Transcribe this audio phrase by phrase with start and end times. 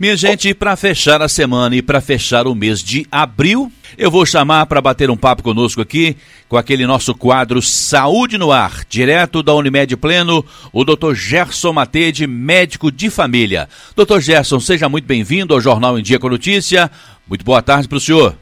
[0.00, 4.24] Minha gente, para fechar a semana e para fechar o mês de abril, eu vou
[4.24, 6.16] chamar para bater um papo conosco aqui,
[6.48, 11.14] com aquele nosso quadro Saúde no Ar, direto da Unimed Pleno, o Dr.
[11.14, 13.68] Gerson Matede, médico de família.
[13.96, 14.20] Dr.
[14.20, 16.88] Gerson, seja muito bem-vindo ao Jornal em Dia com Notícia.
[17.26, 18.36] Muito boa tarde para o senhor.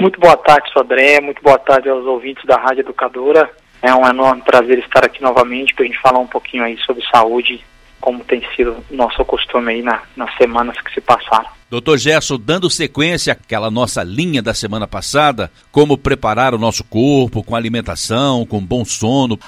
[0.00, 1.20] Muito boa tarde, Sodré.
[1.20, 3.50] Muito boa tarde aos ouvintes da Rádio Educadora.
[3.82, 7.04] É um enorme prazer estar aqui novamente para a gente falar um pouquinho aí sobre
[7.14, 7.62] saúde
[8.02, 11.48] como tem sido nosso costume aí na, nas semanas que se passaram.
[11.70, 17.42] Doutor Gerson, dando sequência àquela nossa linha da semana passada, como preparar o nosso corpo
[17.42, 19.38] com alimentação, com bom sono.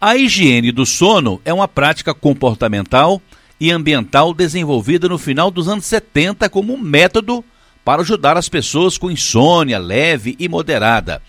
[0.00, 3.20] A higiene do sono é uma prática comportamental
[3.60, 7.44] e ambiental desenvolvida no final dos anos 70 como um método
[7.84, 11.20] para ajudar as pessoas com insônia leve e moderada.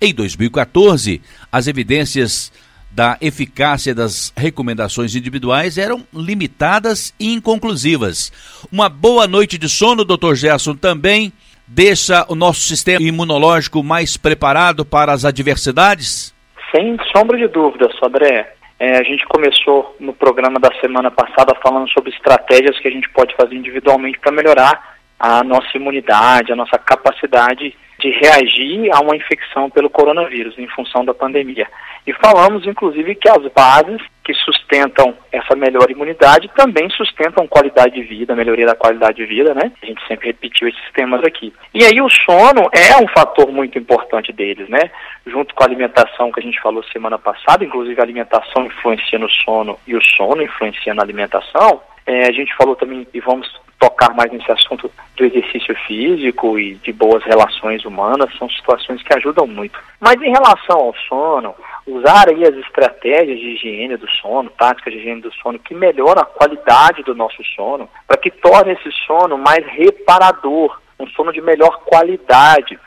[0.00, 2.52] Em 2014, as evidências
[2.94, 8.32] da eficácia das recomendações individuais eram limitadas e inconclusivas.
[8.70, 10.34] Uma boa noite de sono, Dr.
[10.34, 11.32] Gerson, também
[11.66, 16.32] deixa o nosso sistema imunológico mais preparado para as adversidades?
[16.70, 18.54] Sem sombra de dúvida, Sobré.
[18.78, 23.08] É, a gente começou no programa da semana passada falando sobre estratégias que a gente
[23.10, 27.74] pode fazer individualmente para melhorar a nossa imunidade, a nossa capacidade
[28.04, 31.66] de reagir a uma infecção pelo coronavírus em função da pandemia.
[32.06, 38.02] E falamos, inclusive, que as bases que sustentam essa melhor imunidade também sustentam qualidade de
[38.02, 39.72] vida, melhoria da qualidade de vida, né?
[39.82, 41.50] A gente sempre repetiu esses temas aqui.
[41.72, 44.90] E aí o sono é um fator muito importante deles, né?
[45.26, 49.30] Junto com a alimentação que a gente falou semana passada, inclusive a alimentação influencia no
[49.30, 51.80] sono e o sono influencia na alimentação.
[52.06, 53.50] É, a gente falou também, e vamos
[53.84, 59.14] tocar mais nesse assunto do exercício físico e de boas relações humanas, são situações que
[59.14, 59.78] ajudam muito.
[60.00, 61.54] Mas em relação ao sono,
[61.86, 66.22] usar aí as estratégias de higiene do sono, táticas de higiene do sono, que melhoram
[66.22, 71.42] a qualidade do nosso sono, para que torne esse sono mais reparador, um sono de
[71.42, 72.78] melhor qualidade,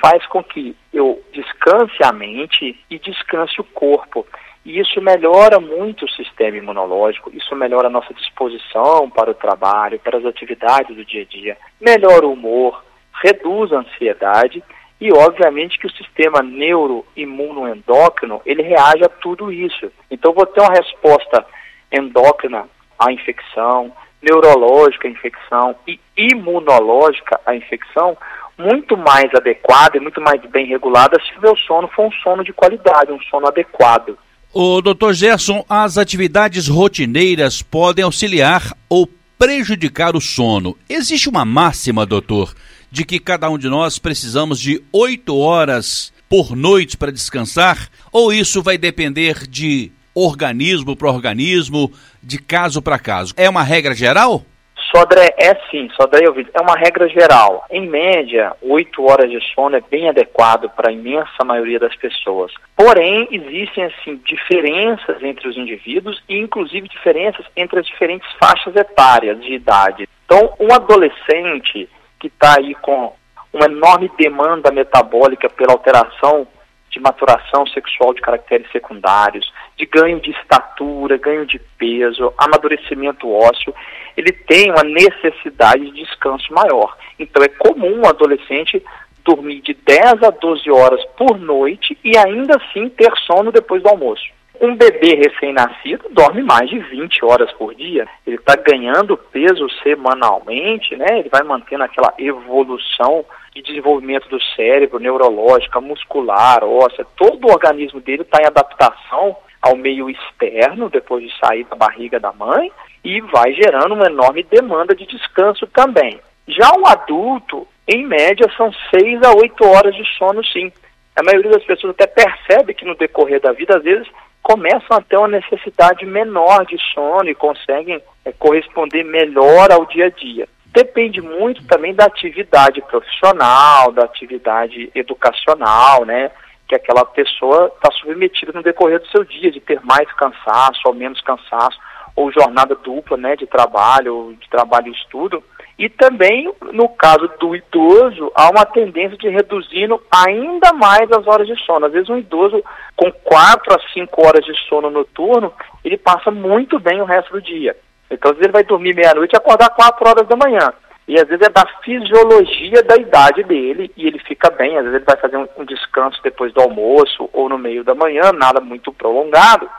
[0.00, 4.24] faz com que eu descanse a mente e descanse o corpo.
[4.66, 10.00] E isso melhora muito o sistema imunológico, isso melhora a nossa disposição para o trabalho,
[10.00, 12.84] para as atividades do dia a dia, melhora o humor,
[13.22, 14.64] reduz a ansiedade
[15.00, 19.92] e, obviamente, que o sistema neuroimunoendócrino, ele reage a tudo isso.
[20.10, 21.46] Então, vou ter uma resposta
[21.92, 28.18] endócrina à infecção, neurológica à infecção e imunológica à infecção
[28.58, 32.42] muito mais adequada e muito mais bem regulada se o meu sono for um sono
[32.42, 34.18] de qualidade, um sono adequado.
[34.58, 39.06] O doutor Gerson, as atividades rotineiras podem auxiliar ou
[39.38, 40.74] prejudicar o sono.
[40.88, 42.56] Existe uma máxima, doutor,
[42.90, 47.90] de que cada um de nós precisamos de oito horas por noite para descansar?
[48.10, 53.34] Ou isso vai depender de organismo para organismo, de caso para caso?
[53.36, 54.42] É uma regra geral?
[54.90, 57.64] Sodré, é sim, Sodré ouvido, é uma regra geral.
[57.70, 62.52] Em média, oito horas de sono é bem adequado para a imensa maioria das pessoas.
[62.76, 69.40] Porém, existem assim diferenças entre os indivíduos e inclusive diferenças entre as diferentes faixas etárias
[69.40, 70.08] de idade.
[70.24, 71.88] Então, um adolescente
[72.18, 73.12] que está aí com
[73.52, 76.46] uma enorme demanda metabólica pela alteração
[76.90, 83.74] de maturação sexual de caracteres secundários, de ganho de estatura, ganho de peso, amadurecimento ósseo,
[84.16, 86.96] ele tem uma necessidade de descanso maior.
[87.18, 88.82] Então é comum um adolescente
[89.24, 93.88] dormir de 10 a 12 horas por noite e ainda assim ter sono depois do
[93.88, 94.24] almoço.
[94.58, 98.08] Um bebê recém-nascido dorme mais de 20 horas por dia.
[98.26, 101.18] Ele está ganhando peso semanalmente, né?
[101.18, 103.22] Ele vai mantendo aquela evolução
[103.54, 107.06] de desenvolvimento do cérebro, neurológica, muscular, óssea.
[107.16, 112.20] Todo o organismo dele está em adaptação ao meio externo, depois de sair da barriga
[112.20, 112.70] da mãe,
[113.04, 116.18] e vai gerando uma enorme demanda de descanso também.
[116.48, 120.72] Já um adulto, em média, são 6 a 8 horas de sono, sim.
[121.14, 124.06] A maioria das pessoas até percebe que no decorrer da vida, às vezes,
[124.42, 130.06] começam a ter uma necessidade menor de sono e conseguem é, corresponder melhor ao dia
[130.06, 130.48] a dia.
[130.66, 136.30] Depende muito também da atividade profissional, da atividade educacional, né?
[136.68, 140.94] Que aquela pessoa está submetida no decorrer do seu dia, de ter mais cansaço ou
[140.94, 141.78] menos cansaço,
[142.14, 143.36] ou jornada dupla, né?
[143.36, 145.42] De trabalho, de trabalho e estudo.
[145.78, 151.46] E também, no caso do idoso, há uma tendência de reduzindo ainda mais as horas
[151.46, 151.86] de sono.
[151.86, 152.64] Às vezes um idoso
[152.96, 155.52] com 4 a 5 horas de sono noturno,
[155.84, 157.76] ele passa muito bem o resto do dia.
[158.10, 160.72] Então, às vezes ele vai dormir meia-noite e acordar 4 horas da manhã.
[161.08, 164.76] E às vezes é da fisiologia da idade dele e ele fica bem.
[164.76, 167.94] Às vezes ele vai fazer um, um descanso depois do almoço ou no meio da
[167.94, 169.70] manhã, nada muito prolongado.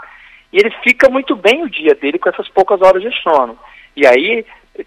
[0.54, 3.60] E ele fica muito bem o dia dele com essas poucas horas de sono.
[3.96, 4.46] E aí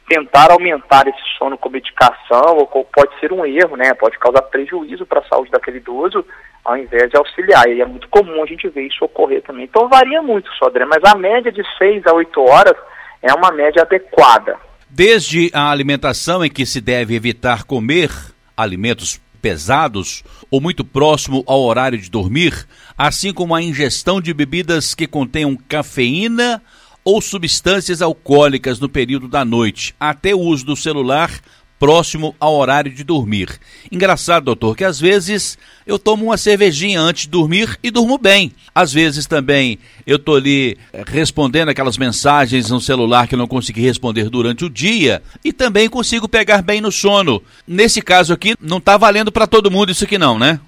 [0.09, 3.93] tentar aumentar esse sono com medicação, ou pode ser um erro, né?
[3.95, 6.25] Pode causar prejuízo para a saúde daquele idoso,
[6.65, 7.69] ao invés de auxiliar.
[7.69, 9.65] E é muito comum a gente ver isso ocorrer também.
[9.65, 12.77] Então varia muito, Sodré, mas a média de 6 a 8 horas
[13.23, 14.57] é uma média adequada.
[14.91, 18.11] Desde a alimentação em que se deve evitar comer
[18.57, 22.67] alimentos pesados ou muito próximo ao horário de dormir,
[22.99, 26.61] assim como a ingestão de bebidas que contenham cafeína
[27.05, 31.31] ou substâncias alcoólicas no período da noite, até o uso do celular
[31.81, 33.59] próximo ao horário de dormir.
[33.91, 35.57] Engraçado, doutor, que às vezes
[35.87, 38.53] eu tomo uma cervejinha antes de dormir e durmo bem.
[38.75, 43.47] Às vezes também eu tô ali eh, respondendo aquelas mensagens no celular que eu não
[43.49, 47.43] consegui responder durante o dia e também consigo pegar bem no sono.
[47.67, 50.61] Nesse caso aqui, não está valendo para todo mundo isso aqui não, né?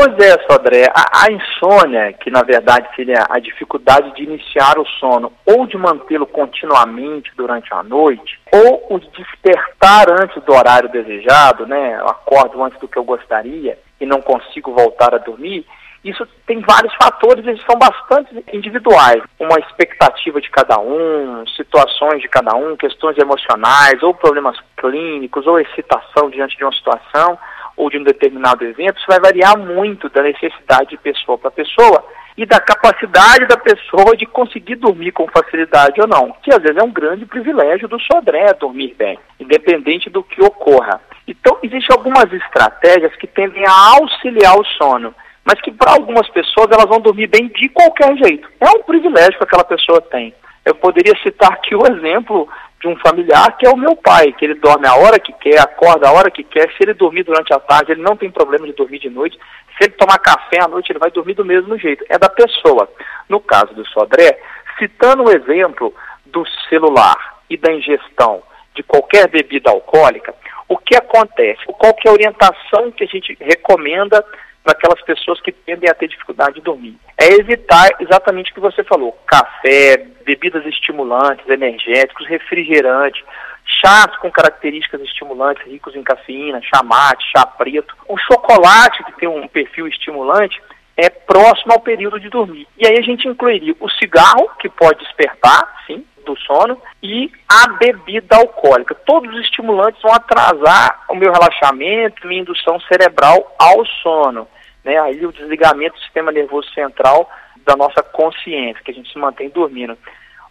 [0.00, 4.86] Pois é, Sodré, a, a, insônia, que na verdade seria a dificuldade de iniciar o
[4.86, 11.66] sono ou de mantê-lo continuamente durante a noite, ou o despertar antes do horário desejado,
[11.66, 11.98] né?
[11.98, 15.66] Eu acordo antes do que eu gostaria e não consigo voltar a dormir.
[16.04, 19.20] Isso tem vários fatores, eles são bastante individuais.
[19.36, 25.58] Uma expectativa de cada um, situações de cada um, questões emocionais, ou problemas clínicos, ou
[25.58, 27.36] excitação diante de uma situação
[27.78, 32.04] ou de um determinado evento, isso vai variar muito da necessidade de pessoa para pessoa
[32.36, 36.76] e da capacidade da pessoa de conseguir dormir com facilidade ou não, que às vezes
[36.76, 41.00] é um grande privilégio do sodré dormir bem, independente do que ocorra.
[41.26, 45.14] Então, existem algumas estratégias que tendem a auxiliar o sono,
[45.44, 48.48] mas que para algumas pessoas elas vão dormir bem de qualquer jeito.
[48.60, 50.34] É um privilégio que aquela pessoa tem.
[50.64, 52.48] Eu poderia citar aqui o exemplo
[52.80, 55.58] de um familiar que é o meu pai, que ele dorme a hora que quer,
[55.60, 56.68] acorda a hora que quer.
[56.70, 59.38] Se ele dormir durante a tarde, ele não tem problema de dormir de noite.
[59.76, 62.04] Se ele tomar café à noite, ele vai dormir do mesmo jeito.
[62.08, 62.88] É da pessoa.
[63.28, 64.38] No caso do Sodré,
[64.78, 65.92] citando o exemplo
[66.26, 68.42] do celular e da ingestão
[68.74, 70.32] de qualquer bebida alcoólica,
[70.68, 71.64] o que acontece?
[71.66, 74.24] Qual que é a orientação que a gente recomenda
[74.62, 76.96] para aquelas pessoas que tendem a ter dificuldade de dormir.
[77.16, 83.22] É evitar exatamente o que você falou: café, bebidas estimulantes, energéticos, refrigerantes,
[83.64, 87.94] chás com características estimulantes ricos em cafeína, chá mate, chá preto.
[88.08, 90.60] O chocolate, que tem um perfil estimulante,
[90.96, 92.66] é próximo ao período de dormir.
[92.76, 97.68] E aí a gente incluiria o cigarro, que pode despertar, sim, do sono, e a
[97.78, 98.94] bebida alcoólica.
[98.94, 104.46] Todos os estimulantes vão atrasar o meu relaxamento, minha indução cerebral ao sono
[104.88, 107.30] né, aí o desligamento do sistema nervoso central
[107.66, 109.98] da nossa consciência, que a gente se mantém dormindo.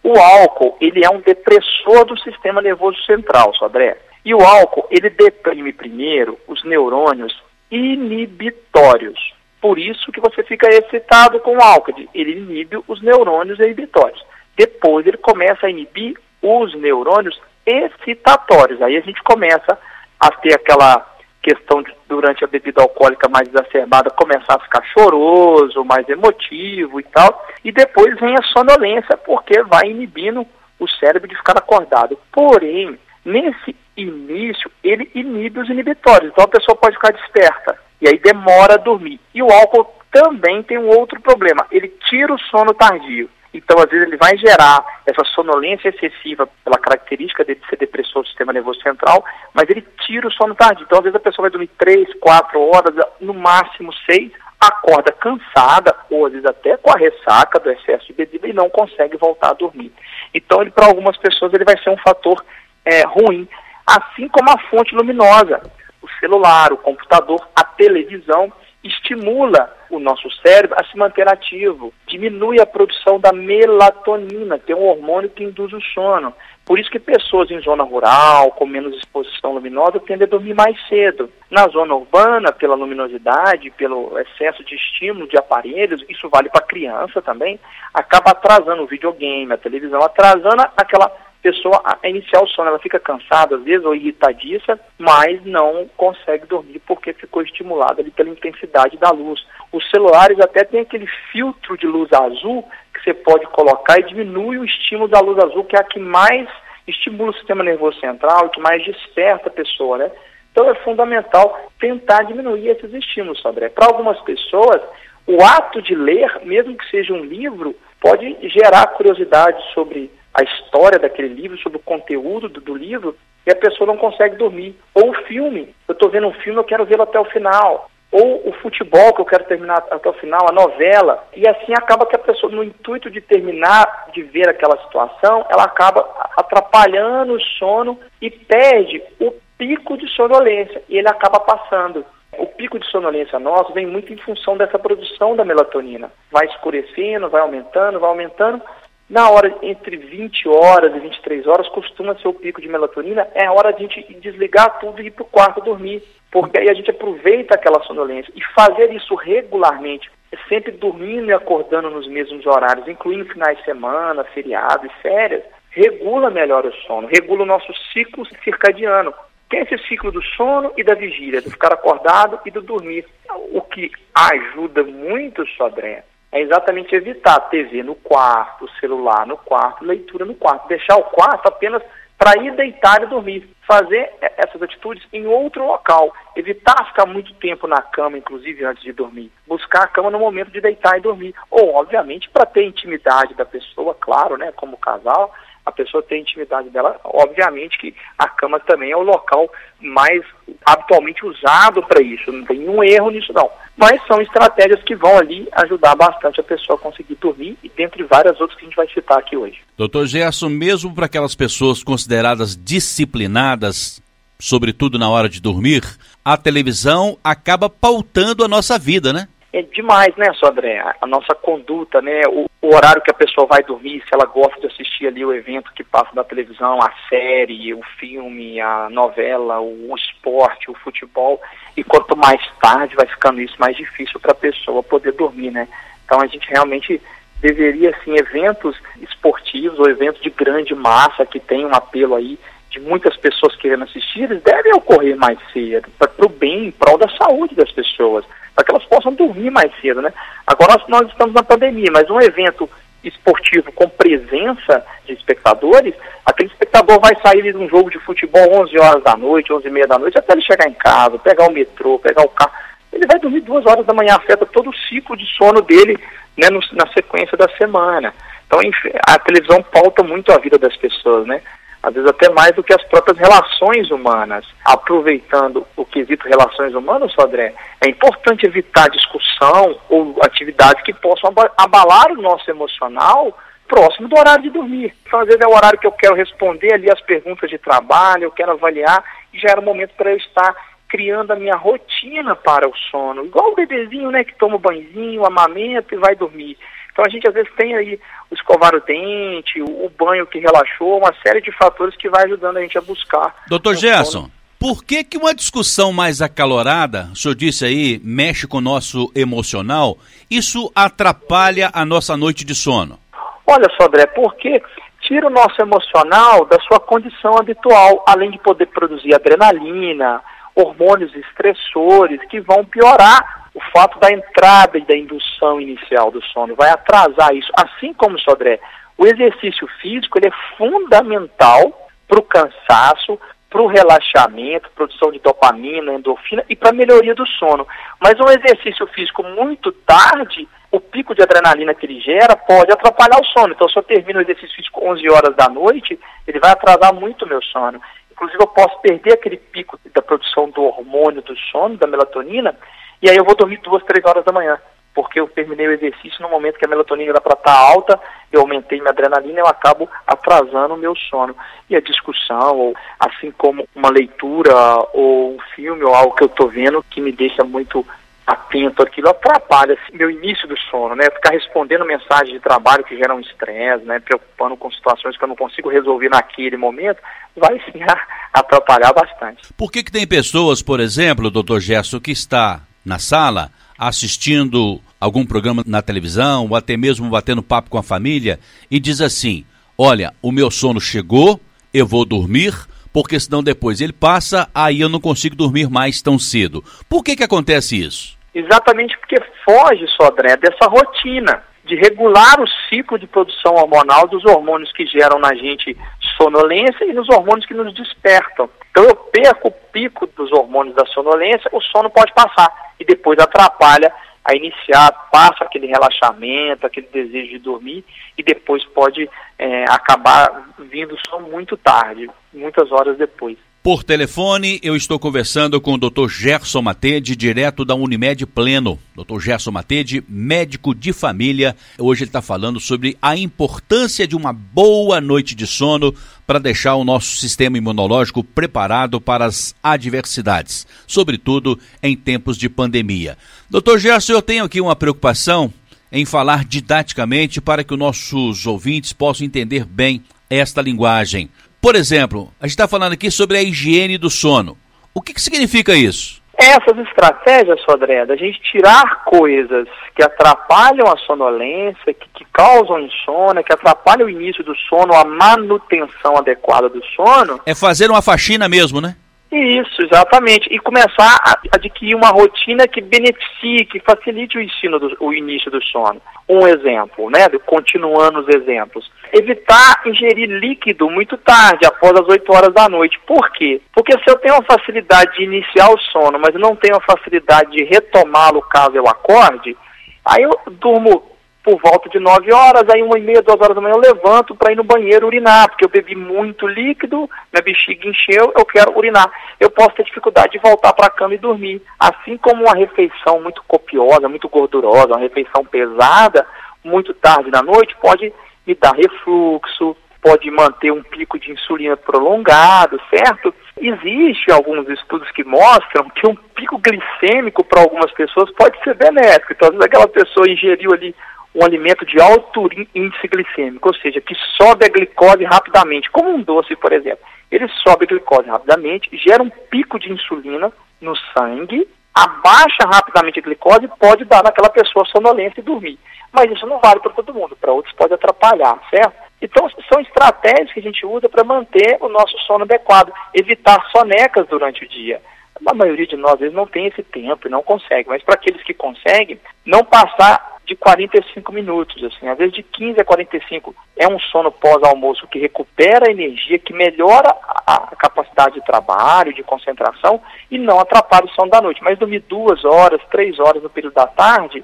[0.04, 3.98] O álcool, ele é um depressor do sistema nervoso central, Sodré.
[4.24, 7.36] E o álcool, ele deprime primeiro os neurônios
[7.68, 9.34] inibitórios.
[9.60, 11.94] Por isso que você fica excitado com o álcool.
[12.14, 14.24] Ele inibe os neurônios inibitórios.
[14.58, 18.82] Depois ele começa a inibir os neurônios excitatórios.
[18.82, 19.78] Aí a gente começa
[20.18, 21.06] a ter aquela
[21.40, 27.04] questão de, durante a bebida alcoólica mais exacerbada, começar a ficar choroso, mais emotivo e
[27.04, 30.46] tal, e depois vem a sonolência, porque vai inibindo
[30.78, 32.18] o cérebro de ficar acordado.
[32.32, 38.18] Porém, nesse início, ele inibe os inibitórios, então a pessoa pode ficar desperta, e aí
[38.18, 39.20] demora a dormir.
[39.32, 43.30] E o álcool também tem um outro problema, ele tira o sono tardio.
[43.52, 48.28] Então, às vezes, ele vai gerar essa sonolência excessiva pela característica de ser depressor do
[48.28, 49.24] sistema nervoso central,
[49.54, 50.84] mas ele tira o sono tardio.
[50.84, 54.30] Então, às vezes, a pessoa vai dormir três, quatro horas, no máximo seis,
[54.60, 58.68] acorda cansada, ou às vezes até com a ressaca do excesso de bebida e não
[58.68, 59.92] consegue voltar a dormir.
[60.34, 62.44] Então, para algumas pessoas, ele vai ser um fator
[62.84, 63.48] é, ruim.
[63.86, 65.62] Assim como a fonte luminosa,
[66.02, 68.52] o celular, o computador, a televisão,
[68.88, 74.76] estimula o nosso cérebro a se manter ativo, diminui a produção da melatonina, que é
[74.76, 76.34] um hormônio que induz o sono.
[76.64, 80.76] Por isso que pessoas em zona rural, com menos exposição luminosa, tendem a dormir mais
[80.86, 81.30] cedo.
[81.50, 87.22] Na zona urbana, pela luminosidade, pelo excesso de estímulo de aparelhos, isso vale para criança
[87.22, 87.58] também,
[87.94, 91.10] acaba atrasando o videogame, a televisão, atrasando aquela
[91.42, 96.46] pessoa a iniciar o sono, ela fica cansada às vezes ou irritadiça, mas não consegue
[96.46, 99.44] dormir porque ficou estimulada ali pela intensidade da luz.
[99.72, 104.58] Os celulares até tem aquele filtro de luz azul que você pode colocar e diminui
[104.58, 106.48] o estímulo da luz azul, que é a que mais
[106.86, 110.10] estimula o sistema nervoso central que mais desperta a pessoa, né?
[110.50, 113.68] Então é fundamental tentar diminuir esses estímulos, Sandré.
[113.68, 114.82] Para algumas pessoas,
[115.26, 120.98] o ato de ler, mesmo que seja um livro, pode gerar curiosidade sobre a história
[120.98, 123.16] daquele livro, sobre o conteúdo do, do livro,
[123.46, 124.76] e a pessoa não consegue dormir.
[124.94, 127.90] Ou o filme, eu estou vendo um filme, eu quero vê-lo até o final.
[128.10, 132.06] Ou o futebol que eu quero terminar até o final, a novela, e assim acaba
[132.06, 137.40] que a pessoa, no intuito de terminar de ver aquela situação, ela acaba atrapalhando o
[137.58, 142.04] sono e perde o pico de sonolência, e ele acaba passando.
[142.38, 146.10] O pico de sonolência nosso vem muito em função dessa produção da melatonina.
[146.30, 148.62] Vai escurecendo, vai aumentando, vai aumentando,
[149.08, 153.46] na hora entre 20 horas e 23 horas costuma ser o pico de melatonina, é
[153.46, 156.68] a hora de a gente desligar tudo e ir para o quarto dormir, porque aí
[156.68, 158.30] a gente aproveita aquela sonolência.
[158.36, 160.10] E fazer isso regularmente,
[160.46, 166.28] sempre dormindo e acordando nos mesmos horários, incluindo finais de semana, feriados e férias, regula
[166.28, 169.14] melhor o sono, regula o nosso ciclo circadiano.
[169.48, 173.06] Tem esse ciclo do sono e da vigília, do ficar acordado e do dormir.
[173.52, 180.24] O que ajuda muito, Sodré, é exatamente evitar TV no quarto, celular no quarto, leitura
[180.24, 180.68] no quarto.
[180.68, 181.82] Deixar o quarto apenas
[182.18, 183.48] para ir deitar e dormir.
[183.66, 186.12] Fazer essas atitudes em outro local.
[186.36, 189.30] Evitar ficar muito tempo na cama, inclusive antes de dormir.
[189.46, 191.34] Buscar a cama no momento de deitar e dormir.
[191.50, 195.32] Ou, obviamente, para ter intimidade da pessoa, claro, né, como casal,
[195.68, 200.24] a pessoa tem intimidade dela, obviamente que a cama também é o local mais
[200.64, 203.50] habitualmente usado para isso, não tem nenhum erro nisso não.
[203.76, 208.02] Mas são estratégias que vão ali ajudar bastante a pessoa a conseguir dormir e dentre
[208.04, 209.58] várias outras que a gente vai citar aqui hoje.
[209.76, 214.02] Doutor Gerson, mesmo para aquelas pessoas consideradas disciplinadas,
[214.38, 215.84] sobretudo na hora de dormir,
[216.24, 219.28] a televisão acaba pautando a nossa vida, né?
[219.52, 220.78] É demais, né, Sodré?
[221.00, 222.22] A, nossa conduta, né?
[222.28, 225.32] O, o, horário que a pessoa vai dormir, se ela gosta de assistir ali o
[225.32, 230.74] evento que passa na televisão, a série, o filme, a novela, o, o esporte, o
[230.74, 231.40] futebol.
[231.76, 235.66] E quanto mais tarde vai ficando isso, mais difícil para a pessoa poder dormir, né?
[236.04, 237.00] Então a gente realmente
[237.40, 242.38] deveria, assim, eventos esportivos ou eventos de grande massa que tem um apelo aí
[242.68, 246.98] de muitas pessoas querendo assistir, eles devem ocorrer mais cedo, para o bem, em prol
[246.98, 248.26] da saúde das pessoas
[248.58, 250.12] para que elas possam dormir mais cedo, né?
[250.44, 252.68] Agora nós, nós estamos na pandemia, mas um evento
[253.04, 255.94] esportivo com presença de espectadores,
[256.26, 259.70] aquele espectador vai sair de um jogo de futebol 11 horas da noite, 11 e
[259.70, 262.50] meia da noite, até ele chegar em casa, pegar o metrô, pegar o carro,
[262.92, 265.96] ele vai dormir duas horas da manhã, afeta todo o ciclo de sono dele
[266.36, 268.12] né, no, na sequência da semana.
[268.48, 268.58] Então
[269.06, 271.40] a televisão pauta muito a vida das pessoas, né?
[271.82, 274.44] Às vezes até mais do que as próprias relações humanas.
[274.64, 282.12] Aproveitando o quesito relações humanas, Sodré, é importante evitar discussão ou atividades que possam abalar
[282.12, 284.94] o nosso emocional próximo do horário de dormir.
[285.06, 288.24] Então, às vezes é o horário que eu quero responder ali as perguntas de trabalho,
[288.24, 290.54] eu quero avaliar, e já era o momento para eu estar
[290.88, 293.26] criando a minha rotina para o sono.
[293.26, 296.56] Igual o bebezinho, né, que toma o banhozinho, amamenta e vai dormir.
[296.98, 297.96] Então a gente às vezes tem aí
[298.28, 302.24] o escovar o dente, o, o banho que relaxou, uma série de fatores que vai
[302.24, 303.36] ajudando a gente a buscar.
[303.46, 304.28] Doutor Gerson,
[304.58, 309.12] por que, que uma discussão mais acalorada, o senhor disse aí, mexe com o nosso
[309.14, 309.96] emocional,
[310.28, 312.98] isso atrapalha a nossa noite de sono?
[313.46, 314.60] Olha só, André, porque
[315.02, 320.20] tira o nosso emocional da sua condição habitual, além de poder produzir adrenalina,
[320.52, 326.54] hormônios estressores que vão piorar o fato da entrada e da indução inicial do sono,
[326.54, 327.50] vai atrasar isso.
[327.56, 328.60] Assim como, Sodré,
[328.96, 333.18] o exercício físico ele é fundamental para o cansaço,
[333.50, 337.66] para o relaxamento, produção de dopamina, endorfina e para a melhoria do sono.
[338.00, 343.20] Mas um exercício físico muito tarde, o pico de adrenalina que ele gera pode atrapalhar
[343.20, 343.54] o sono.
[343.54, 345.98] Então, se eu termino o exercício físico 11 horas da noite,
[346.28, 347.80] ele vai atrasar muito o meu sono.
[348.12, 352.54] Inclusive, eu posso perder aquele pico da produção do hormônio do sono, da melatonina,
[353.02, 354.58] e aí eu vou dormir duas, três horas da manhã,
[354.94, 358.00] porque eu terminei o exercício no momento que a melatonina era para estar tá alta,
[358.32, 361.36] eu aumentei minha adrenalina, eu acabo atrasando o meu sono.
[361.70, 364.54] E a discussão, ou assim como uma leitura,
[364.92, 367.86] ou um filme, ou algo que eu estou vendo que me deixa muito
[368.26, 371.04] atento àquilo, atrapalha assim, meu início do sono, né?
[371.04, 374.00] Ficar respondendo mensagens de trabalho que geram estresse, né?
[374.00, 377.00] Preocupando com situações que eu não consigo resolver naquele momento,
[377.34, 377.80] vai sim
[378.34, 379.50] atrapalhar bastante.
[379.56, 385.24] Por que, que tem pessoas, por exemplo, doutor Gesso, que está na sala, assistindo algum
[385.24, 388.40] programa na televisão, ou até mesmo batendo papo com a família,
[388.70, 389.44] e diz assim:
[389.76, 391.40] Olha, o meu sono chegou,
[391.72, 392.54] eu vou dormir,
[392.92, 396.64] porque senão depois ele passa, aí eu não consigo dormir mais tão cedo.
[396.88, 398.18] Por que, que acontece isso?
[398.34, 404.72] Exatamente porque foge, Sodré, dessa rotina de regular o ciclo de produção hormonal dos hormônios
[404.72, 405.76] que geram na gente
[406.16, 408.48] sonolência e nos hormônios que nos despertam.
[408.78, 413.18] Então eu perco o pico dos hormônios da sonolência, o sono pode passar e depois
[413.18, 413.92] atrapalha
[414.24, 417.84] a iniciar, passa aquele relaxamento, aquele desejo de dormir
[418.16, 423.36] e depois pode é, acabar vindo só muito tarde, muitas horas depois.
[423.60, 426.08] Por telefone, eu estou conversando com o Dr.
[426.08, 428.78] Gerson Matede, direto da Unimed Pleno.
[428.96, 429.18] Dr.
[429.20, 431.56] Gerson Matede, médico de família.
[431.76, 435.92] Hoje ele está falando sobre a importância de uma boa noite de sono
[436.24, 443.18] para deixar o nosso sistema imunológico preparado para as adversidades, sobretudo em tempos de pandemia.
[443.50, 443.76] Dr.
[443.78, 445.52] Gerson, eu tenho aqui uma preocupação
[445.90, 451.28] em falar didaticamente para que os nossos ouvintes possam entender bem esta linguagem.
[451.60, 454.56] Por exemplo, a gente está falando aqui sobre a higiene do sono.
[454.94, 456.22] O que, que significa isso?
[456.38, 463.42] Essas estratégias, Sodré, da gente tirar coisas que atrapalham a sonolência, que, que causam insônia,
[463.42, 467.40] que atrapalham o início do sono, a manutenção adequada do sono.
[467.44, 468.94] É fazer uma faxina mesmo, né?
[469.32, 470.48] Isso, exatamente.
[470.50, 475.50] E começar a adquirir uma rotina que beneficie, que facilite o, ensino do, o início
[475.50, 476.00] do sono.
[476.28, 477.28] Um exemplo, né?
[477.44, 478.90] Continuando os exemplos.
[479.12, 482.98] Evitar ingerir líquido muito tarde, após as 8 horas da noite.
[483.06, 483.60] Por quê?
[483.74, 487.52] Porque se eu tenho a facilidade de iniciar o sono, mas não tenho a facilidade
[487.52, 489.56] de retomá-lo caso eu acorde,
[490.04, 491.08] aí eu durmo
[491.48, 494.34] por volta de 9 horas, aí uma e meia, duas horas da manhã eu levanto
[494.34, 498.76] para ir no banheiro urinar, porque eu bebi muito líquido, minha bexiga encheu, eu quero
[498.76, 499.10] urinar.
[499.40, 501.62] Eu posso ter dificuldade de voltar para a cama e dormir.
[501.80, 506.26] Assim como uma refeição muito copiosa, muito gordurosa, uma refeição pesada,
[506.62, 508.12] muito tarde da noite, pode
[508.48, 513.34] me dar refluxo, pode manter um pico de insulina prolongado, certo?
[513.60, 519.32] Existe alguns estudos que mostram que um pico glicêmico para algumas pessoas pode ser benéfico.
[519.32, 520.94] Então, às vezes aquela pessoa ingeriu ali
[521.34, 526.22] um alimento de alto índice glicêmico, ou seja, que sobe a glicose rapidamente, como um
[526.22, 527.04] doce, por exemplo.
[527.30, 531.68] Ele sobe a glicose rapidamente, gera um pico de insulina no sangue,
[532.04, 535.78] abaixa rapidamente a glicose pode dar naquela pessoa sonolência e dormir.
[536.12, 538.94] Mas isso não vale para todo mundo, para outros pode atrapalhar, certo?
[539.20, 544.26] Então, são estratégias que a gente usa para manter o nosso sono adequado, evitar sonecas
[544.28, 545.02] durante o dia.
[545.44, 548.14] A maioria de nós, às vezes, não tem esse tempo e não consegue, mas para
[548.14, 553.54] aqueles que conseguem, não passar de 45 minutos, assim, às vezes de 15 a 45.
[553.76, 557.14] É um sono pós-almoço que recupera a energia, que melhora
[557.46, 561.62] a, capacidade de trabalho, de concentração e não atrapalha o sono da noite.
[561.62, 564.42] Mas dormir duas horas, três horas no período da tarde,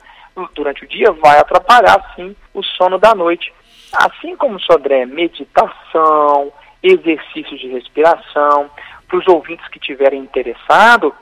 [0.54, 3.52] durante o dia, vai atrapalhar, sim, o sono da noite.
[3.92, 8.68] Assim como, Sodré, meditação, exercícios de respiração,
[9.08, 11.14] para os ouvintes que tiverem interessado,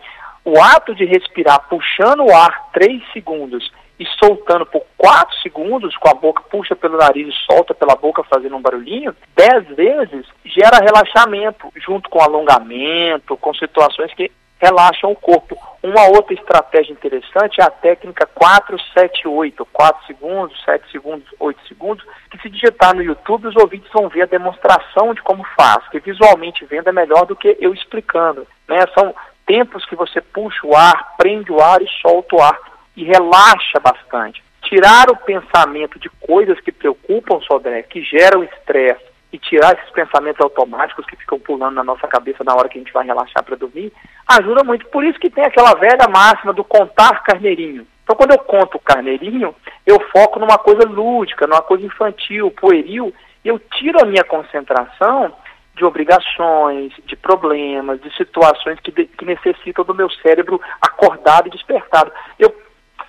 [0.45, 3.71] o ato de respirar puxando o ar três segundos
[4.03, 8.25] e soltando por 4 segundos, com a boca puxa pelo nariz e solta pela boca
[8.25, 15.17] fazendo um barulhinho, 10 vezes gera relaxamento, junto com alongamento, com situações que relaxam o
[15.17, 15.57] corpo.
[15.83, 22.39] Uma outra estratégia interessante é a técnica 478, 4 segundos, 7 segundos, 8 segundos, que
[22.39, 26.65] se digitar no YouTube os ouvintes vão ver a demonstração de como faz, que visualmente
[26.65, 28.47] vendo é melhor do que eu explicando.
[28.69, 28.79] Né?
[28.99, 29.15] São
[29.47, 33.81] tempos que você puxa o ar, prende o ar e solta o ar e relaxa
[33.81, 34.43] bastante.
[34.63, 40.41] Tirar o pensamento de coisas que preocupam, Sodré, que geram estresse, e tirar esses pensamentos
[40.43, 43.57] automáticos que ficam pulando na nossa cabeça na hora que a gente vai relaxar para
[43.57, 43.91] dormir,
[44.29, 44.87] ajuda muito.
[44.89, 47.87] Por isso que tem aquela velha máxima do contar carneirinho.
[48.05, 49.55] Então, quando eu conto o carneirinho,
[49.87, 55.33] eu foco numa coisa lúdica, numa coisa infantil, pueril, e eu tiro a minha concentração
[55.75, 61.51] de obrigações, de problemas, de situações que, de, que necessitam do meu cérebro acordado e
[61.51, 62.13] despertado.
[62.39, 62.55] Eu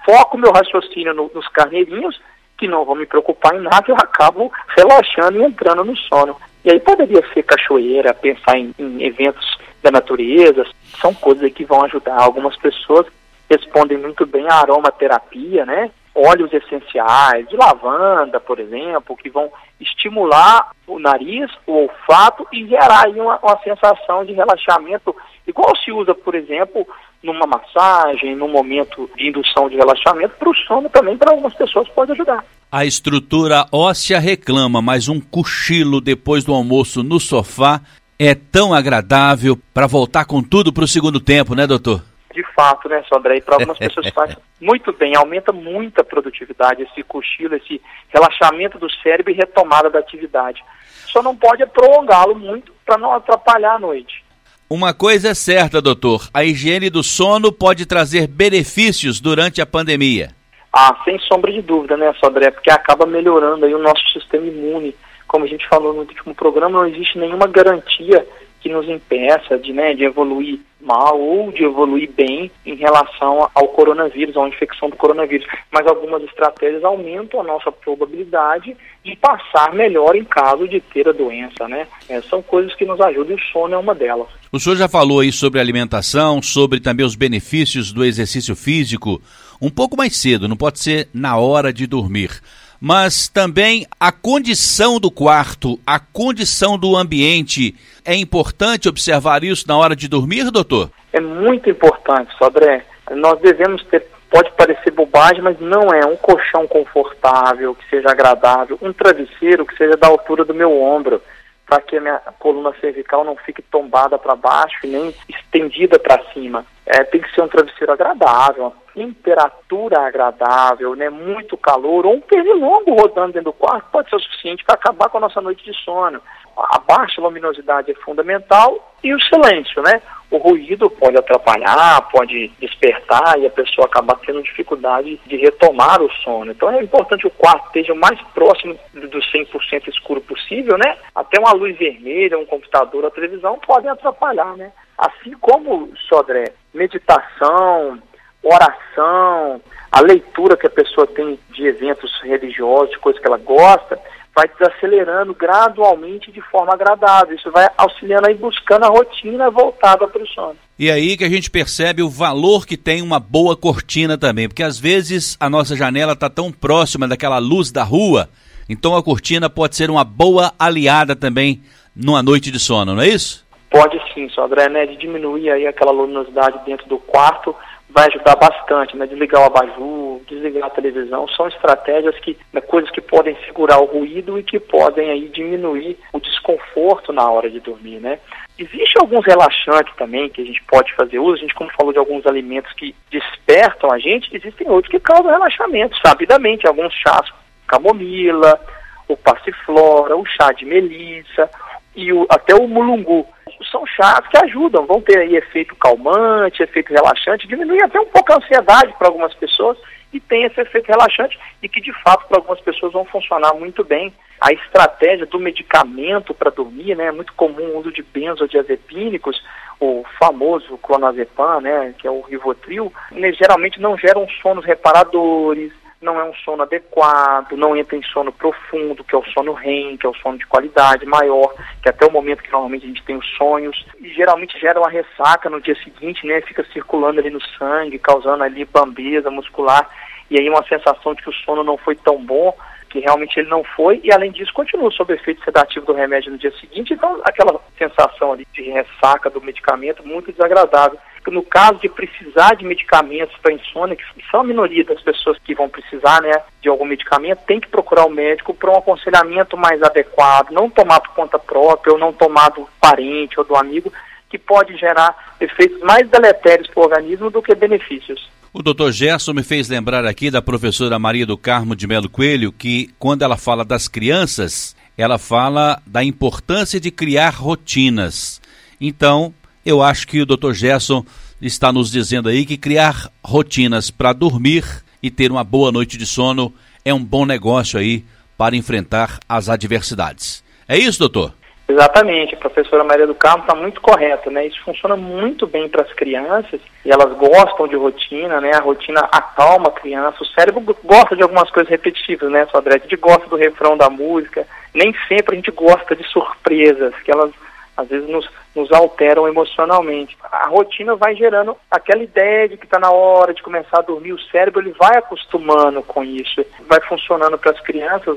[0.05, 2.19] foco meu raciocínio no, nos carneirinhos,
[2.57, 6.35] que não vão me preocupar em nada, eu acabo relaxando e entrando no sono.
[6.63, 10.65] E aí poderia ser cachoeira, pensar em, em eventos da natureza,
[10.99, 12.21] são coisas que vão ajudar.
[12.21, 13.05] Algumas pessoas
[13.49, 15.91] respondem muito bem à aromaterapia, né?
[16.15, 23.05] Óleos essenciais, de lavanda, por exemplo, que vão estimular o nariz, o olfato e gerar
[23.05, 25.15] aí uma, uma sensação de relaxamento,
[25.47, 26.87] igual se usa, por exemplo,
[27.23, 31.87] numa massagem, num momento de indução de relaxamento, para o sono também, para algumas pessoas
[31.89, 32.43] pode ajudar.
[32.71, 37.81] A estrutura óssea reclama, mas um cochilo depois do almoço no sofá
[38.19, 42.01] é tão agradável para voltar com tudo para o segundo tempo, né, doutor?
[42.33, 43.37] De fato, né, Sandra?
[43.37, 48.79] E para algumas pessoas faz muito bem, aumenta muito a produtividade, esse cochilo, esse relaxamento
[48.79, 50.63] do cérebro e retomada da atividade.
[51.07, 54.23] Só não pode prolongá-lo muito para não atrapalhar a noite.
[54.69, 60.31] Uma coisa é certa, doutor: a higiene do sono pode trazer benefícios durante a pandemia.
[60.75, 62.49] Ah, sem sombra de dúvida, né, Sodré?
[62.49, 64.95] Porque acaba melhorando aí o nosso sistema imune.
[65.27, 68.25] Como a gente falou no último programa, não existe nenhuma garantia
[68.59, 73.67] que nos impeça de, né, de evoluir mal ou de evoluir bem em relação ao
[73.69, 75.47] coronavírus, à infecção do coronavírus.
[75.71, 81.11] Mas algumas estratégias aumentam a nossa probabilidade de passar melhor em caso de ter a
[81.11, 81.87] doença, né?
[82.07, 84.27] É, são coisas que nos ajudam e o sono é uma delas.
[84.51, 89.21] O senhor já falou aí sobre alimentação, sobre também os benefícios do exercício físico,
[89.61, 92.41] um pouco mais cedo, não pode ser na hora de dormir.
[92.85, 97.73] Mas também a condição do quarto, a condição do ambiente.
[98.03, 100.89] É importante observar isso na hora de dormir, doutor?
[101.13, 102.85] É muito importante, Sodré.
[103.09, 106.05] Nós devemos ter pode parecer bobagem, mas não é.
[106.05, 111.21] Um colchão confortável, que seja agradável, um travesseiro que seja da altura do meu ombro
[111.65, 116.21] para que a minha coluna cervical não fique tombada para baixo e nem estendida para
[116.33, 116.65] cima.
[116.85, 122.21] É, tem que ser um travesseiro agradável, uma temperatura agradável, né, muito calor, ou um
[122.21, 125.63] pernilongo rodando dentro do quarto pode ser o suficiente para acabar com a nossa noite
[125.63, 126.21] de sono.
[126.55, 130.01] A baixa luminosidade é fundamental e o silêncio, né?
[130.29, 136.11] O ruído pode atrapalhar, pode despertar e a pessoa acabar tendo dificuldade de retomar o
[136.23, 136.51] sono.
[136.51, 140.97] Então é importante o quarto esteja o mais próximo do 100% escuro possível, né?
[141.15, 144.71] Até uma luz vermelha, um computador, a televisão podem atrapalhar, né?
[144.97, 147.99] Assim como, Sodré, meditação,
[148.41, 153.99] oração, a leitura que a pessoa tem de eventos religiosos, coisas que ela gosta,
[154.35, 157.35] vai desacelerando gradualmente de forma agradável.
[157.35, 160.55] Isso vai auxiliando aí buscando a rotina voltada para o sono.
[160.77, 164.63] E aí que a gente percebe o valor que tem uma boa cortina também, porque
[164.63, 168.27] às vezes a nossa janela está tão próxima daquela luz da rua,
[168.67, 171.61] então a cortina pode ser uma boa aliada também
[171.95, 173.42] numa noite de sono, não é isso?
[173.73, 177.55] Pode sim, Sodré, né, de diminuir aí aquela luminosidade dentro do quarto,
[177.89, 179.07] vai ajudar bastante, né?
[179.07, 183.85] Desligar o abajur, desligar a televisão, são estratégias que, né, coisas que podem segurar o
[183.85, 188.19] ruído e que podem aí diminuir o desconforto na hora de dormir, né?
[188.59, 191.97] Existe alguns relaxantes também que a gente pode fazer uso, a gente como falou de
[191.97, 197.27] alguns alimentos que despertam a gente, existem outros que causam relaxamento, sabidamente, alguns chás,
[197.65, 198.59] camomila,
[199.07, 201.49] o passiflora, o chá de melissa
[201.95, 203.27] e o, até o mulungu
[203.69, 208.33] são chás que ajudam, vão ter aí efeito calmante, efeito relaxante, diminui até um pouco
[208.33, 209.77] a ansiedade para algumas pessoas
[210.11, 213.83] e tem esse efeito relaxante e que de fato para algumas pessoas vão funcionar muito
[213.83, 214.13] bem.
[214.39, 219.41] A estratégia do medicamento para dormir, né, é muito comum o uso de benzodiazepínicos,
[219.79, 225.71] o famoso clonazepam, né, que é o Rivotril, né, geralmente não geram sonos reparadores,
[226.03, 229.97] não é um sono adequado, não entra em sono profundo, que é o sono REM,
[229.97, 233.03] que é o sono de qualidade maior, que até o momento que normalmente a gente
[233.03, 236.41] tem os sonhos, e geralmente gera uma ressaca no dia seguinte, né?
[236.41, 239.89] Fica circulando ali no sangue, causando ali bambeza muscular,
[240.29, 242.55] e aí uma sensação de que o sono não foi tão bom,
[242.93, 246.37] que realmente ele não foi, e além disso continua sob efeito sedativo do remédio no
[246.37, 250.99] dia seguinte, então aquela sensação ali de ressaca do medicamento muito desagradável
[251.31, 255.55] no caso de precisar de medicamentos para insônia, que são a minoria das pessoas que
[255.55, 259.81] vão precisar né, de algum medicamento, tem que procurar o médico para um aconselhamento mais
[259.81, 263.91] adequado, não tomar por conta própria ou não tomar do parente ou do amigo,
[264.29, 268.29] que pode gerar efeitos mais deletérios para o organismo do que benefícios.
[268.55, 272.51] O doutor Gerson me fez lembrar aqui da professora Maria do Carmo de Melo Coelho,
[272.51, 278.39] que quando ela fala das crianças, ela fala da importância de criar rotinas.
[278.79, 279.33] Então,
[279.65, 280.53] eu acho que o Dr.
[280.53, 281.03] Gerson
[281.41, 284.63] está nos dizendo aí que criar rotinas para dormir
[285.01, 286.53] e ter uma boa noite de sono
[286.85, 288.05] é um bom negócio aí
[288.37, 290.43] para enfrentar as adversidades.
[290.67, 291.33] É isso, doutor?
[291.73, 294.45] Exatamente, a professora Maria do Carmo está muito correta, né?
[294.45, 298.51] Isso funciona muito bem para as crianças e elas gostam de rotina, né?
[298.53, 302.75] A rotina acalma a criança, o cérebro gosta de algumas coisas repetitivas, né, Sodré?
[302.75, 307.11] A gente gosta do refrão da música, nem sempre a gente gosta de surpresas, que
[307.11, 307.31] elas
[307.75, 310.15] às vezes nos, nos alteram emocionalmente.
[310.31, 314.13] A rotina vai gerando aquela ideia de que está na hora de começar a dormir,
[314.13, 318.15] o cérebro ele vai acostumando com isso, vai funcionando para as crianças,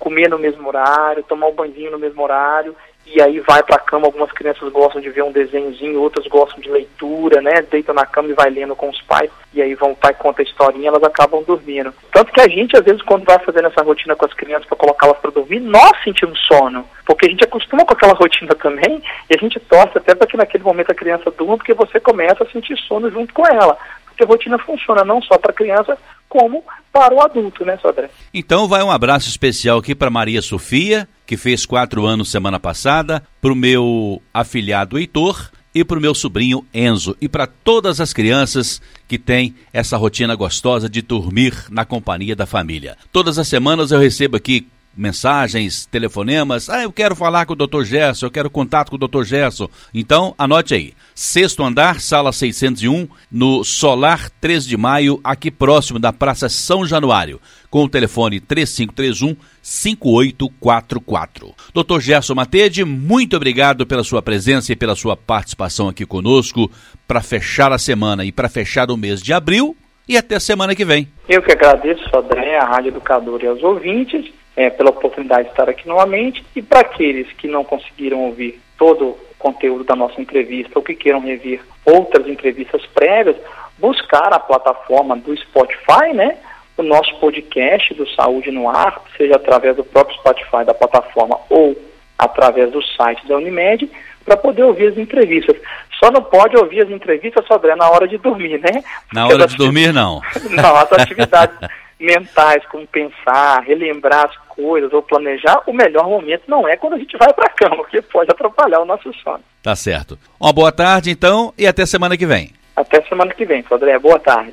[0.00, 2.74] comer no mesmo horário, tomar um banho no mesmo horário,
[3.12, 4.06] e aí vai para a cama.
[4.06, 7.62] Algumas crianças gostam de ver um desenhozinho, outras gostam de leitura, né?
[7.62, 10.42] Deita na cama e vai lendo com os pais, e aí vão, o pai conta
[10.42, 11.92] a historinha, elas acabam dormindo.
[12.12, 14.76] Tanto que a gente, às vezes, quando vai fazendo essa rotina com as crianças para
[14.76, 19.34] colocá-las para dormir, nós sentimos sono, porque a gente acostuma com aquela rotina também, e
[19.34, 22.50] a gente torce até para que naquele momento a criança durma, porque você começa a
[22.50, 23.76] sentir sono junto com ela.
[24.20, 25.96] Porque a rotina funciona não só para criança,
[26.28, 28.10] como para o adulto, né, Sodré?
[28.34, 33.22] Então vai um abraço especial aqui para Maria Sofia, que fez quatro anos semana passada,
[33.40, 38.12] para o meu afilhado Heitor e para o meu sobrinho Enzo e para todas as
[38.12, 42.98] crianças que têm essa rotina gostosa de dormir na companhia da família.
[43.10, 44.66] Todas as semanas eu recebo aqui
[45.00, 46.68] mensagens, telefonemas.
[46.68, 47.82] Ah, eu quero falar com o Dr.
[47.82, 49.24] Gerson, eu quero contato com o Dr.
[49.24, 49.68] Gerson.
[49.94, 50.92] Então, anote aí.
[51.14, 57.40] Sexto andar, sala 601, no Solar 3 de Maio, aqui próximo da Praça São Januário,
[57.70, 61.54] com o telefone 3531 5844.
[61.74, 62.00] Dr.
[62.00, 66.70] Gerson Matede, muito obrigado pela sua presença e pela sua participação aqui conosco
[67.08, 69.76] para fechar a semana e para fechar o mês de abril
[70.08, 71.08] e até semana que vem.
[71.28, 75.70] Eu que agradeço, Sodré, a Rádio Educadora e aos ouvintes é, pela oportunidade de estar
[75.70, 80.72] aqui novamente e para aqueles que não conseguiram ouvir todo o conteúdo da nossa entrevista
[80.74, 83.36] ou que queiram rever outras entrevistas prévias,
[83.78, 86.36] buscar a plataforma do Spotify, né?
[86.76, 91.74] O nosso podcast do Saúde no Ar, seja através do próprio Spotify da plataforma ou
[92.18, 93.90] através do site da Unimed,
[94.26, 95.56] para poder ouvir as entrevistas.
[95.98, 98.84] Só não pode ouvir as entrevistas, Sodré, na hora de dormir, né?
[99.10, 100.20] Na hora de dormir, não.
[100.50, 101.56] não, as atividades
[102.00, 106.98] mentais, como pensar, relembrar as coisas ou planejar, o melhor momento não é quando a
[106.98, 109.44] gente vai para a cama, porque pode atrapalhar o nosso sono.
[109.62, 110.18] Tá certo.
[110.40, 112.50] Uma boa tarde, então, e até semana que vem.
[112.74, 113.98] Até semana que vem, Sodré.
[113.98, 114.48] Boa tarde.